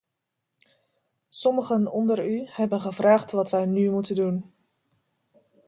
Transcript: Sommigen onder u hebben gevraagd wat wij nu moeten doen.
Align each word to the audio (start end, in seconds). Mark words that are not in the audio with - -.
Sommigen 1.29 1.87
onder 1.91 2.25
u 2.29 2.45
hebben 2.45 2.81
gevraagd 2.81 3.31
wat 3.31 3.49
wij 3.49 3.65
nu 3.65 3.91
moeten 3.91 4.15
doen. 4.15 4.53